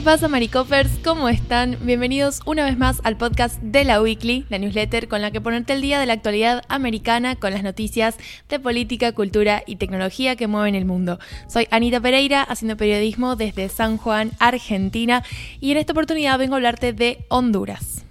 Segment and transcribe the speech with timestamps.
[0.00, 0.92] ¿Qué pasa, Maricopers?
[1.04, 1.76] ¿Cómo están?
[1.82, 5.74] Bienvenidos una vez más al podcast de la Weekly, la newsletter con la que ponerte
[5.74, 8.16] el día de la actualidad americana con las noticias
[8.48, 11.18] de política, cultura y tecnología que mueven el mundo.
[11.48, 15.22] Soy Anita Pereira, haciendo periodismo desde San Juan, Argentina,
[15.60, 18.06] y en esta oportunidad vengo a hablarte de Honduras.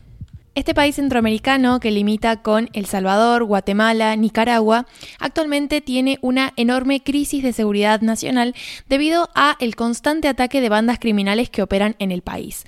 [0.56, 4.88] Este país centroamericano que limita con El Salvador, Guatemala, Nicaragua,
[5.20, 8.56] actualmente tiene una enorme crisis de seguridad nacional
[8.88, 12.66] debido a el constante ataque de bandas criminales que operan en el país.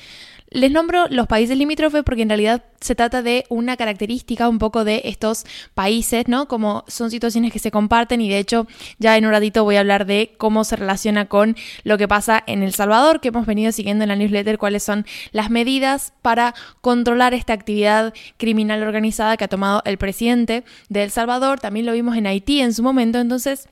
[0.54, 4.84] Les nombro los países limítrofes porque en realidad se trata de una característica un poco
[4.84, 6.50] de estos países, ¿no?
[6.50, 8.68] Como son situaciones que se comparten y de hecho
[9.00, 11.56] ya en un ratito voy a hablar de cómo se relaciona con
[11.86, 15.06] lo que pasa en El Salvador, que hemos venido siguiendo en la newsletter, cuáles son
[15.32, 21.12] las medidas para controlar esta actividad criminal organizada que ha tomado el presidente de El
[21.12, 21.62] Salvador.
[21.62, 23.70] También lo vimos en Haití en su momento, entonces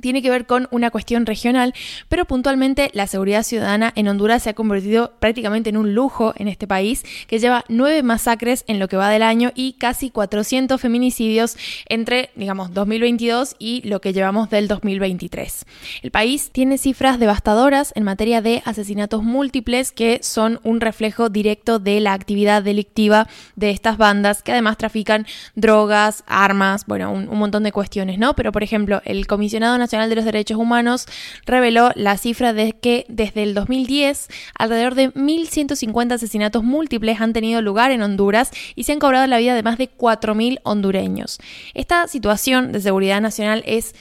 [0.00, 1.74] tiene que ver con una cuestión regional,
[2.08, 6.48] pero puntualmente la seguridad ciudadana en Honduras se ha convertido prácticamente en un lujo en
[6.48, 10.80] este país, que lleva nueve masacres en lo que va del año y casi 400
[10.80, 11.56] feminicidios
[11.88, 15.64] entre, digamos, 2022 y lo que llevamos del 2023.
[16.02, 21.78] El país tiene cifras devastadoras en materia de asesinatos múltiples que son un reflejo directo
[21.78, 27.38] de la actividad delictiva de estas bandas que además trafican drogas, armas, bueno, un, un
[27.38, 28.34] montón de cuestiones, ¿no?
[28.34, 31.06] Pero, por ejemplo, el comisionado Nacional de los Derechos Humanos
[31.46, 34.28] reveló la cifra de que desde el 2010
[34.58, 39.38] alrededor de 1.150 asesinatos múltiples han tenido lugar en Honduras y se han cobrado la
[39.38, 41.38] vida de más de 4.000 hondureños.
[41.74, 43.94] Esta situación de seguridad nacional es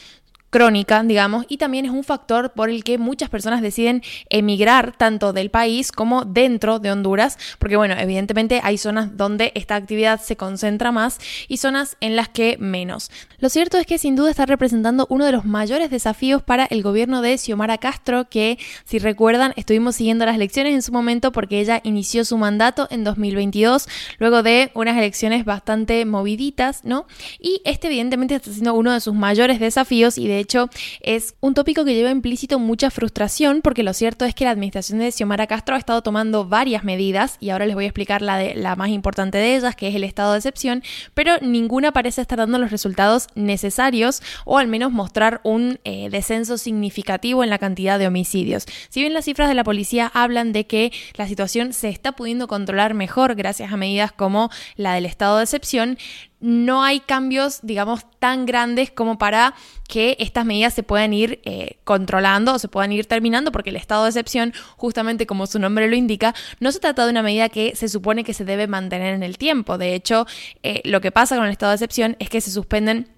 [0.55, 5.33] crónica, digamos, y también es un factor por el que muchas personas deciden emigrar tanto
[5.33, 10.37] del país como dentro de Honduras, porque bueno, evidentemente hay zonas donde esta actividad se
[10.37, 13.11] concentra más y zonas en las que menos.
[13.39, 16.83] Lo cierto es que sin duda está representando uno de los mayores desafíos para el
[16.83, 21.59] gobierno de Xiomara Castro, que si recuerdan estuvimos siguiendo las elecciones en su momento porque
[21.59, 23.89] ella inició su mandato en 2022,
[24.19, 27.07] luego de unas elecciones bastante moviditas, ¿no?
[27.41, 30.69] Y este evidentemente está siendo uno de sus mayores desafíos y de hecho
[31.01, 34.99] es un tópico que lleva implícito mucha frustración porque lo cierto es que la administración
[34.99, 38.37] de Xiomara Castro ha estado tomando varias medidas y ahora les voy a explicar la,
[38.37, 40.83] de, la más importante de ellas, que es el estado de excepción,
[41.13, 46.57] pero ninguna parece estar dando los resultados necesarios o al menos mostrar un eh, descenso
[46.57, 48.65] significativo en la cantidad de homicidios.
[48.89, 52.47] Si bien las cifras de la policía hablan de que la situación se está pudiendo
[52.47, 55.97] controlar mejor gracias a medidas como la del estado de excepción,
[56.39, 59.55] no hay cambios, digamos, tan grandes como para
[59.87, 63.75] que estas medidas se puedan ir eh, controlando o se puedan ir terminando, porque el
[63.75, 67.49] estado de excepción, justamente como su nombre lo indica, no se trata de una medida
[67.49, 69.77] que se supone que se debe mantener en el tiempo.
[69.77, 70.27] De hecho,
[70.63, 73.14] eh, lo que pasa con el estado de excepción es que se suspenden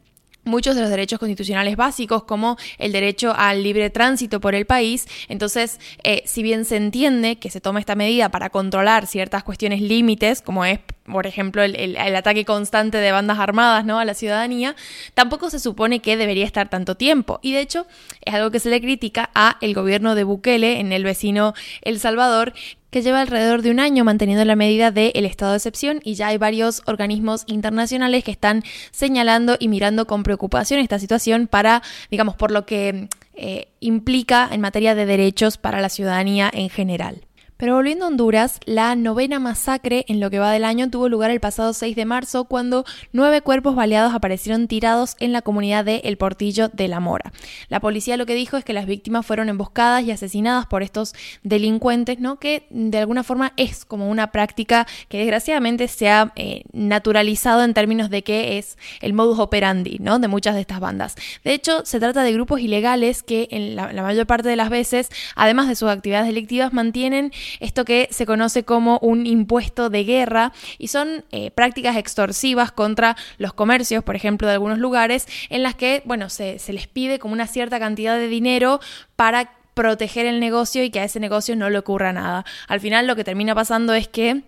[0.47, 5.08] muchos de los derechos constitucionales básicos, como el derecho al libre tránsito por el país.
[5.28, 9.81] Entonces, eh, si bien se entiende que se toma esta medida para controlar ciertas cuestiones
[9.81, 14.00] límites, como es, por ejemplo, el, ataque constante de bandas armadas ¿no?
[14.00, 14.75] a la ciudadanía,
[15.13, 17.40] tampoco se supone que debería estar tanto tiempo.
[17.41, 17.88] Y de hecho,
[18.25, 22.00] es algo que se le critica a el gobierno de Bukele en el vecino El
[22.00, 22.53] Salvador,
[22.97, 26.30] que lleva alrededor de un año manteniendo la medida del estado de excepción y ya
[26.30, 32.35] hay varios organismos internacionales que están señalando y mirando con preocupación esta situación para, digamos,
[32.35, 37.27] por lo que eh, implica en materia de derechos para la ciudadanía en general.
[37.57, 41.31] Pero volviendo a Honduras, la novena masacre en lo que va del año tuvo lugar
[41.31, 46.01] el pasado 6 de marzo cuando nueve cuerpos baleados aparecieron tirados en la comunidad de
[46.03, 47.34] El Portillo de la Mora.
[47.69, 51.16] La policía lo que dijo es que las víctimas fueron emboscadas y asesinadas por estos
[51.41, 52.38] delincuentes, ¿no?
[52.38, 57.73] que de alguna forma es como una práctica que desgraciadamente se ha eh, naturalizado en
[57.73, 60.19] términos de que es el modus operandi ¿no?
[60.19, 61.16] de muchas de estas bandas.
[61.44, 64.69] De hecho, se trata de grupos ilegales que en la, la mayor parte de las
[64.69, 70.03] veces, además de sus actividades delictivas, mantienen esto que se conoce como un impuesto de
[70.03, 75.64] guerra y son eh, prácticas extorsivas contra los comercios, por ejemplo, de algunos lugares, en
[75.64, 78.79] las que, bueno, se, se les pide como una cierta cantidad de dinero
[79.16, 82.46] para proteger el negocio y que a ese negocio no le ocurra nada.
[82.67, 84.41] Al final lo que termina pasando es que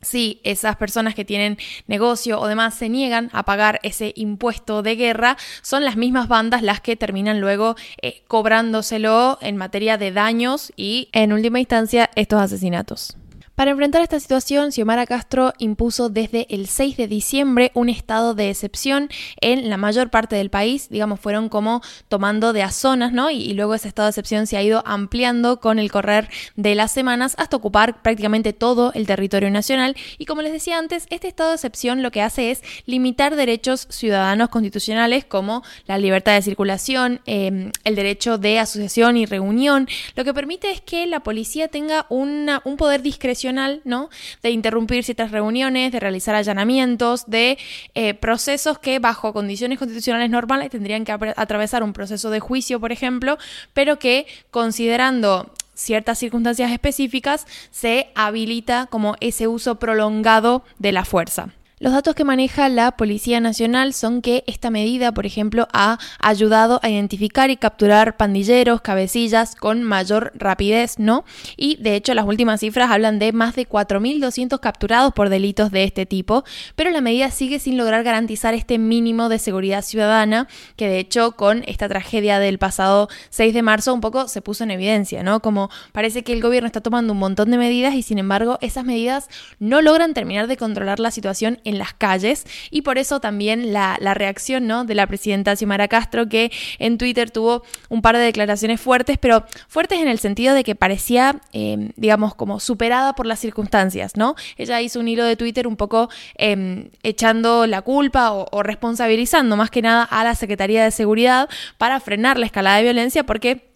[0.00, 4.96] si esas personas que tienen negocio o demás se niegan a pagar ese impuesto de
[4.96, 10.72] guerra, son las mismas bandas las que terminan luego eh, cobrándoselo en materia de daños
[10.76, 13.16] y, en última instancia, estos asesinatos.
[13.58, 18.50] Para enfrentar esta situación, Xiomara Castro impuso desde el 6 de diciembre un estado de
[18.50, 19.08] excepción
[19.40, 23.30] en la mayor parte del país, digamos, fueron como tomando de a zonas, ¿no?
[23.30, 26.92] Y, luego ese estado de excepción se ha ido ampliando con el correr de las
[26.92, 29.96] semanas hasta ocupar prácticamente todo el territorio nacional.
[30.18, 33.88] Y como les decía antes, este estado de excepción lo que hace es limitar derechos
[33.90, 39.88] ciudadanos constitucionales como la libertad de circulación, em, el derecho de asociación y reunión.
[40.14, 44.10] Lo que permite es que la policía tenga un poder discrecional ¿no?
[44.42, 47.58] De interrumpir ciertas reuniones, de realizar allanamientos, de
[47.94, 52.92] eh, procesos que bajo condiciones constitucionales normales tendrían que atravesar un proceso de juicio, por
[52.92, 53.38] ejemplo,
[53.72, 61.50] pero que considerando ciertas circunstancias específicas se habilita como ese uso prolongado de la fuerza.
[61.80, 66.80] Los datos que maneja la Policía Nacional son que esta medida, por ejemplo, ha ayudado
[66.82, 71.24] a identificar y capturar pandilleros, cabecillas con mayor rapidez, ¿no?
[71.56, 75.84] Y de hecho las últimas cifras hablan de más de 4.200 capturados por delitos de
[75.84, 76.42] este tipo,
[76.74, 81.32] pero la medida sigue sin lograr garantizar este mínimo de seguridad ciudadana, que de hecho
[81.32, 85.38] con esta tragedia del pasado 6 de marzo un poco se puso en evidencia, ¿no?
[85.38, 88.84] Como parece que el gobierno está tomando un montón de medidas y sin embargo esas
[88.84, 89.28] medidas
[89.60, 93.96] no logran terminar de controlar la situación en las calles y por eso también la,
[94.14, 94.84] reacción ¿no?
[94.84, 99.44] de la presidenta Xiomara Castro que en Twitter tuvo un par de declaraciones fuertes, pero
[99.68, 104.34] fuertes en el sentido de que parecía, em, digamos, como superada por las circunstancias, ¿no?
[104.56, 109.70] Ella hizo un hilo de Twitter un poco em, echando la culpa o responsabilizando más
[109.70, 113.67] que nada a la Secretaría de Seguridad para frenar la escalada de violencia porque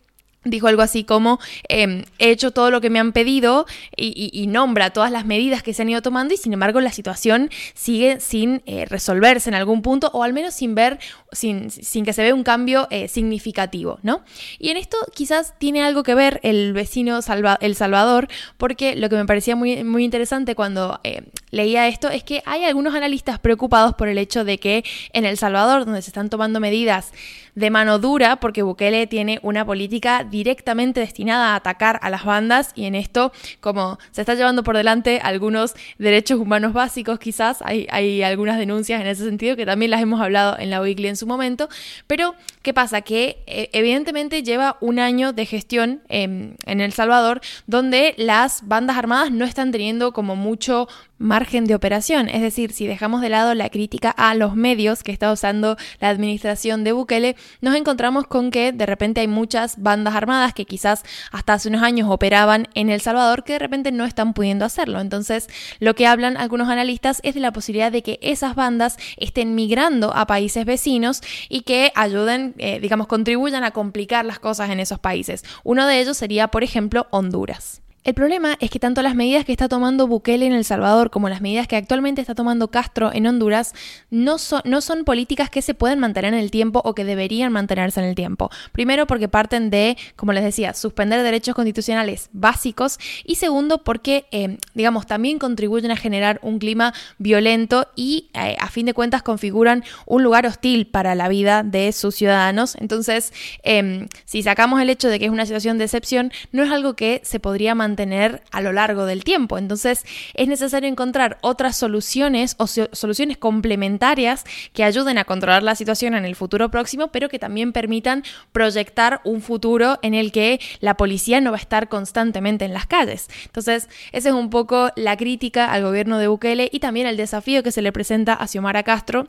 [0.44, 3.66] Dijo algo así como, em, he hecho todo lo que me han pedido
[3.96, 7.48] y, nombra todas las medidas que se han ido tomando y sin embargo la situación
[7.74, 10.98] sigue sin eh, resolverse en algún punto o al menos sin ver,
[11.30, 14.22] sin, sin que se vea un cambio eh, significativo, ¿no?
[14.58, 17.20] Y en esto quizás tiene algo que ver el vecino
[17.60, 18.28] El Salvador
[18.58, 22.64] porque lo que me parecía muy, muy interesante cuando eh, leía esto es que hay
[22.64, 26.60] algunos analistas preocupados por el hecho de que en El Salvador, donde se están tomando
[26.60, 27.12] medidas
[27.54, 32.73] de mano dura, porque Bukele tiene una política directamente destinada a atacar a las bandas
[32.75, 33.31] y en esto,
[33.61, 39.00] como se está llevando por delante algunos derechos humanos básicos, quizás hay, hay algunas denuncias
[39.00, 41.69] en ese sentido que también las hemos hablado en la weekly en su momento,
[42.08, 43.02] pero ¿qué pasa?
[43.02, 49.31] Que eh, evidentemente lleva un año de gestión en El Salvador donde las bandas armadas
[49.31, 50.88] no están teniendo como mucho
[51.22, 52.28] margen de operación.
[52.28, 56.08] Es decir, si dejamos de lado la crítica a los medios que está usando la
[56.08, 61.04] administración de Bukele, nos encontramos con que de repente hay muchas bandas armadas que quizás
[61.30, 65.00] hasta hace unos años operaban en El Salvador que de repente no están pudiendo hacerlo.
[65.00, 65.48] Entonces,
[65.78, 70.14] lo que hablan algunos analistas es de la posibilidad de que esas bandas estén migrando
[70.14, 74.98] a países vecinos y que ayuden, eh, digamos, contribuyan a complicar las cosas en esos
[74.98, 75.44] países.
[75.62, 77.81] Uno de ellos sería, por ejemplo, Honduras.
[78.04, 81.28] El problema es que tanto las medidas que está tomando Bukele en El Salvador como
[81.28, 83.75] las medidas que actualmente está tomando Castro en Honduras
[84.10, 87.52] no son, no son políticas que se pueden mantener en el tiempo o que deberían
[87.52, 88.50] mantenerse en el tiempo.
[88.72, 94.56] Primero porque parten de, como les decía, suspender derechos constitucionales básicos y segundo porque, eh,
[94.75, 99.84] digamos, también contribuyen a generar un clima violento y eh, a fin de cuentas configuran
[100.06, 102.75] un lugar hostil para la vida de sus ciudadanos.
[102.81, 103.32] Entonces,
[103.62, 106.94] em, si sacamos el hecho de que es una situación de excepción, no es algo
[106.94, 109.58] que se podría mantener mantener a lo largo del tiempo.
[109.58, 110.04] Entonces
[110.34, 116.24] es necesario encontrar otras soluciones o soluciones complementarias que ayuden a controlar la situación en
[116.24, 121.40] el futuro próximo, pero que también permitan proyectar un futuro en el que la policía
[121.42, 123.28] no va a estar constantemente en las calles.
[123.44, 127.62] Entonces, esa es un poco la crítica al gobierno de Bukele y también el desafío
[127.62, 129.28] que se le presenta a Xiomara Castro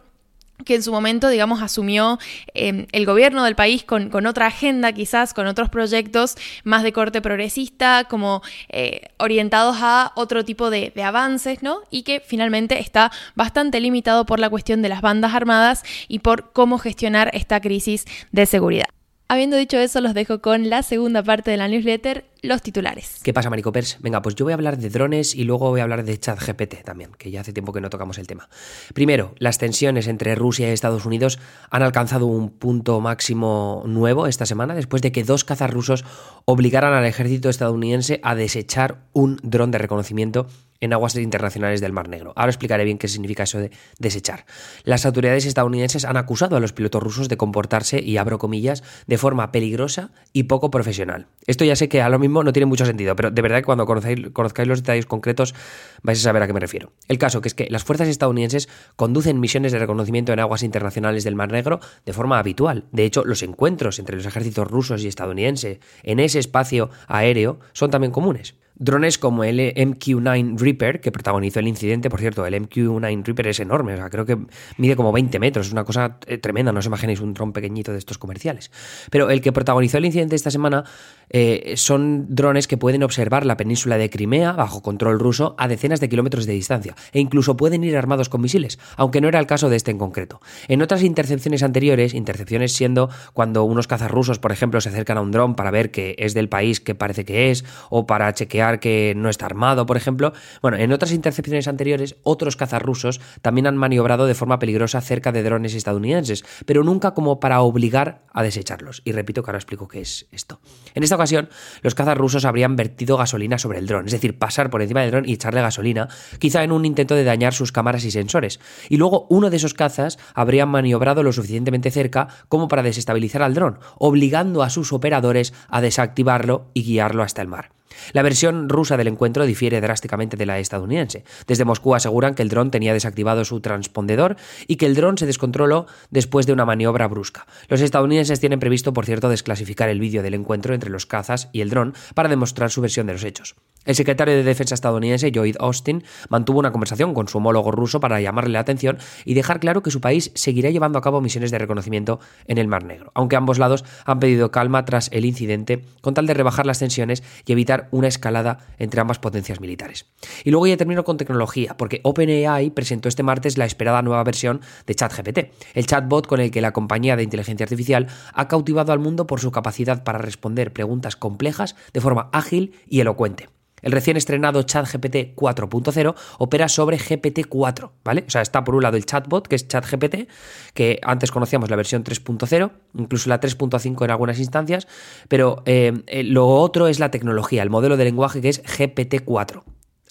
[0.65, 2.19] que en su momento, digamos, asumió
[2.53, 6.93] em, el gobierno del país con, con, otra agenda, quizás con otros proyectos más de
[6.93, 11.81] corte progresista, como eh, orientados a otro tipo de, de, avances, ¿no?
[11.89, 16.53] Y que finalmente está bastante limitado por la cuestión de las bandas armadas y por
[16.53, 18.87] cómo gestionar esta crisis de seguridad.
[19.29, 23.21] Habiendo dicho eso, los dejo con la segunda parte de la newsletter, los titulares.
[23.23, 23.97] ¿Qué pasa, Maricopers?
[24.01, 26.83] Venga, pues yo voy a hablar de drones y luego voy a hablar de ChatGPT
[26.83, 28.49] también, que ya hace tiempo que no tocamos el tema.
[28.93, 31.39] Primero, las tensiones entre Rusia y Estados Unidos
[31.71, 36.03] han alcanzado un punto máximo nuevo esta semana después de que dos cazas rusos
[36.45, 40.47] obligaran al ejército estadounidense a desechar un dron de reconocimiento
[40.83, 42.33] en aguas internacionales del Mar Negro.
[42.35, 44.45] Ahora explicaré bien qué significa eso de desechar.
[44.83, 49.17] Las autoridades estadounidenses han acusado a los pilotos rusos de comportarse, y abro comillas, de
[49.17, 51.27] forma peligrosa y poco profesional.
[51.47, 53.63] Esto ya sé que a lo mismo no tiene mucho sentido, pero de verdad que
[53.63, 55.55] cuando conozcáis, los detalles concretos
[56.01, 56.91] vais a saber a qué me refiero.
[57.07, 61.35] El caso es que las fuerzas estadounidenses conducen misiones de reconocimiento en aguas internacionales del
[61.35, 62.85] Mar Negro de forma habitual.
[62.91, 67.89] De hecho, los encuentros entre los ejércitos rusos y estadounidenses en ese espacio aéreo son
[67.89, 68.55] también comunes.
[68.75, 73.59] Drones como el MQ-9 Reaper, que protagonizó el incidente, por cierto, el MQ-9 Reaper es
[73.59, 74.37] enorme, o sea, creo que
[74.77, 77.91] mide como 20 metros, es una cosa eh, tremenda, no os imaginéis un dron pequeñito
[77.91, 78.71] de estos comerciales.
[79.11, 80.85] Pero el que protagonizó el incidente esta semana
[81.33, 85.99] eh, son drones que pueden observar la península de Crimea bajo control ruso a decenas
[85.99, 89.47] de kilómetros de distancia, e incluso pueden ir armados con misiles, aunque no era el
[89.47, 90.39] caso de este en concreto.
[90.67, 95.21] En otras intercepciones anteriores, intercepciones siendo cuando unos cazas rusos, por ejemplo, se acercan a
[95.21, 98.79] un dron para ver que es del país que parece que es, o para chequear
[98.79, 100.33] que no está armado, por ejemplo.
[100.61, 105.31] Bueno, en otras intercepciones anteriores, otros cazas rusos también han maniobrado de forma peligrosa cerca
[105.31, 109.01] de drones estadounidenses, pero nunca como para obligar a desecharlos.
[109.03, 110.59] Y repito que ahora explico qué es esto.
[110.93, 111.49] En esta ocasión,
[111.81, 115.11] los cazas rusos habrían vertido gasolina sobre el dron, es decir, pasar por encima del
[115.11, 118.59] dron y echarle gasolina, quizá en un intento de dañar sus cámaras y sensores.
[118.89, 123.53] Y luego uno de esos cazas habría maniobrado lo suficientemente cerca como para desestabilizar al
[123.53, 127.71] dron, obligando a sus operadores a desactivarlo y guiarlo hasta el mar.
[128.13, 131.23] La versión rusa del encuentro difiere drásticamente de la estadounidense.
[131.47, 134.35] Desde Moscú aseguran que el dron tenía desactivado su transpondedor
[134.67, 137.47] y que el dron se descontroló después de una maniobra brusca.
[137.67, 141.61] Los estadounidenses tienen previsto, por cierto, desclasificar el vídeo del encuentro entre los cazas y
[141.61, 143.55] el dron para demostrar su versión de los hechos.
[143.85, 148.21] El secretario de Defensa estadounidense, Lloyd Austin, mantuvo una conversación con su homólogo ruso para
[148.21, 151.57] llamarle la atención y dejar claro que su país seguirá llevando a cabo misiones de
[151.57, 156.13] reconocimiento en el Mar Negro, aunque ambos lados han pedido calma tras el incidente con
[156.13, 160.05] tal de rebajar las tensiones y evitar una escalada entre ambas potencias militares.
[160.43, 164.61] Y luego ya termino con tecnología, porque OpenAI presentó este martes la esperada nueva versión
[164.85, 165.39] de ChatGPT,
[165.73, 169.39] el chatbot con el que la compañía de inteligencia artificial ha cautivado al mundo por
[169.39, 173.49] su capacidad para responder preguntas complejas de forma ágil y elocuente.
[173.83, 178.23] El recién estrenado ChatGPT 4.0 opera sobre GPT-4, ¿vale?
[178.27, 180.29] O sea, está por un lado el chatbot, que es ChatGPT,
[180.73, 184.87] que antes conocíamos la versión 3.0, incluso la 3.5 en algunas instancias,
[185.27, 189.63] pero eh, eh, lo otro es la tecnología, el modelo de lenguaje que es GPT-4.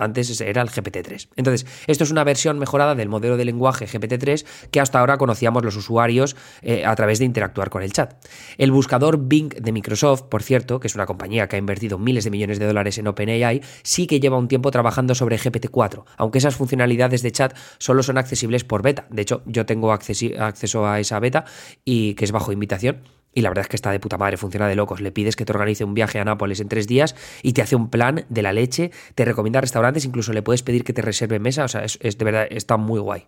[0.03, 1.29] Antes era el GPT-3.
[1.37, 5.65] Entonces, esto es una versión mejorada del modelo de lenguaje GPT-3 que hasta ahora conocíamos
[5.65, 8.15] los usuarios eh, a través de interactuar con el chat.
[8.59, 12.25] El buscador Bing de Microsoft, por cierto, que es una compañía que ha invertido miles
[12.25, 16.39] de millones de dólares en OpenAI, sí que lleva un tiempo trabajando sobre GPT-4, aunque
[16.39, 19.07] esas funcionalidades de chat solo son accesibles por beta.
[19.11, 21.45] De hecho, yo tengo acceso a esa beta
[21.85, 23.03] y que es bajo invitación
[23.35, 25.01] y la verdad es que está de puta madre, funciona de locos.
[25.01, 27.77] Le pides que te organice un viaje a Nápoles en tres días y te hace
[27.77, 31.39] un plan de la leche, te recomienda restaurantes, incluso le puedes pedir que te reserve
[31.39, 31.65] mesa.
[31.65, 33.27] O sea, es, de verdad, está muy guay.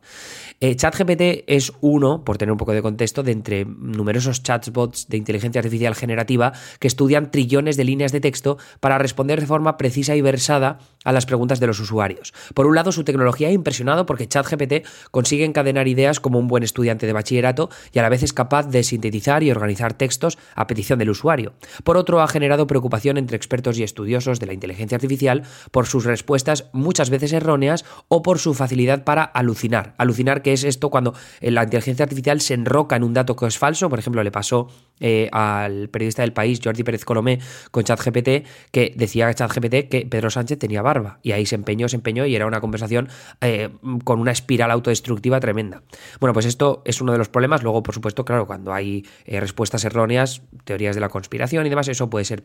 [0.61, 5.16] Eh, ChatGPT es uno, por tener un poco de contexto, de entre numerosos chatbots de
[5.16, 10.14] inteligencia artificial generativa que estudian trillones de líneas de texto para responder de forma precisa
[10.14, 12.32] y versada a las preguntas de los usuarios.
[12.54, 16.62] Por un lado, su tecnología ha impresionado porque ChatGPT consigue encadenar ideas como un buen
[16.62, 20.66] estudiante de bachillerato y a la vez es capaz de sintetizar y organizar textos a
[20.66, 21.54] petición del usuario.
[21.82, 26.04] Por otro, ha generado preocupación entre expertos y estudiosos de la inteligencia artificial por sus
[26.04, 29.94] respuestas muchas veces erróneas o por su facilidad para alucinar.
[29.98, 33.46] Alucinar, que es esto cuando eh, la inteligencia artificial se enroca en un dato que
[33.46, 34.68] es falso, por ejemplo, le pasó
[35.00, 40.30] eh, al periodista del país, Jordi Pérez Colomé, con ChatGPT, que decía ChatGPT que Pedro
[40.30, 41.18] Sánchez tenía barba.
[41.22, 43.08] Y ahí se empeñó, se empeñó y era una conversación
[43.40, 43.70] eh,
[44.04, 45.82] con una espiral autodestructiva tremenda.
[46.20, 47.62] Bueno, pues esto es uno de los problemas.
[47.62, 52.10] Luego, por supuesto, claro, cuando hay respuestas erróneas, teorías de la conspiración y demás, eso
[52.10, 52.44] puede ser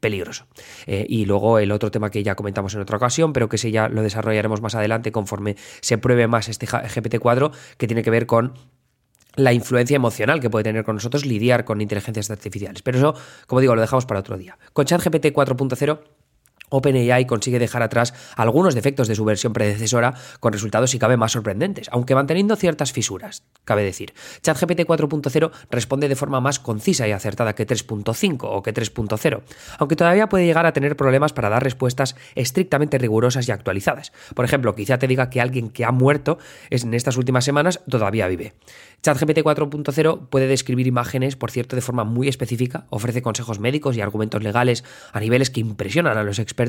[0.00, 0.46] peligroso.
[0.86, 3.70] Eh, y luego el otro tema que ya comentamos en otra ocasión, pero que ese
[3.70, 8.26] ya lo desarrollaremos más adelante conforme se pruebe más este GPT-4, que tiene que ver
[8.26, 8.54] con
[9.36, 12.82] la influencia emocional que puede tener con nosotros lidiar con inteligencias artificiales.
[12.82, 13.14] Pero eso,
[13.46, 14.58] como digo, lo dejamos para otro día.
[14.72, 15.98] Con ChatGPT 4.0
[16.74, 21.32] OpenAI consigue dejar atrás algunos defectos de su versión predecesora con resultados si cabe más
[21.32, 24.12] sorprendentes, aunque manteniendo ciertas fisuras, cabe decir.
[24.42, 29.42] ChatGPT 4.0 responde de forma más concisa y acertada que 3.5 o que 3.0,
[29.78, 34.12] aunque todavía puede llegar a tener problemas para dar respuestas estrictamente rigurosas y actualizadas.
[34.34, 36.38] Por ejemplo, quizá te diga que alguien que ha muerto
[36.70, 38.54] en estas últimas semanas todavía vive.
[39.02, 44.00] ChatGPT 4.0 puede describir imágenes, por cierto, de forma muy específica, ofrece consejos médicos y
[44.00, 46.63] argumentos legales a niveles que impresionan a los expertos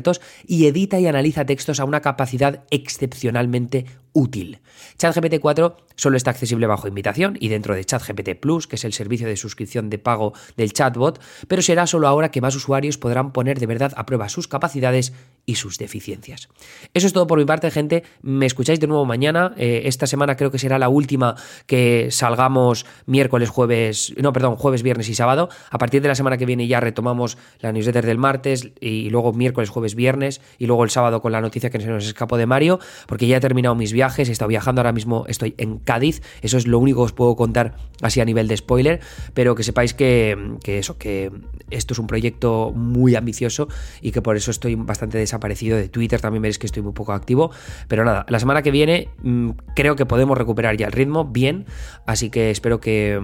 [0.46, 4.60] y edita y analiza textos a una capacidad excepcionalmente útil.
[4.96, 8.92] ChatGPT 4 solo está accesible bajo invitación y dentro de ChatGPT Plus, que es el
[8.92, 13.32] servicio de suscripción de pago del chatbot, pero será solo ahora que más usuarios podrán
[13.32, 15.12] poner de verdad a prueba sus capacidades
[15.44, 16.48] y sus deficiencias.
[16.92, 18.04] Eso es todo por mi parte, gente.
[18.22, 19.54] Me escucháis de nuevo mañana.
[19.56, 24.82] Eh, esta semana creo que será la última que salgamos miércoles, jueves, no, perdón, jueves,
[24.82, 25.48] viernes y sábado.
[25.70, 29.32] A partir de la semana que viene ya retomamos la newsletter del martes y luego
[29.32, 32.46] miércoles, jueves, viernes y luego el sábado con la noticia que se nos escapó de
[32.46, 35.78] Mario, porque ya he terminado mis viajes viajes, he estado viajando, ahora mismo estoy en
[35.78, 39.00] Cádiz, eso es lo único que os puedo contar así a nivel de spoiler,
[39.34, 41.32] pero que sepáis que, eso, que
[41.70, 43.68] esto es un proyecto muy ambicioso
[44.00, 47.12] y que por eso estoy bastante desaparecido de Twitter, también veréis que estoy muy poco
[47.12, 47.50] activo,
[47.88, 51.66] pero nada, la semana que viene mm, creo que podemos recuperar ya el ritmo bien,
[52.06, 53.20] así que espero que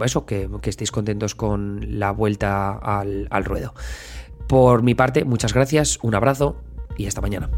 [0.00, 3.74] eso, que, estéis contentos con la vuelta al ruedo.
[4.48, 6.56] Por mi parte, muchas gracias, un abrazo
[6.96, 7.50] y hasta mañana.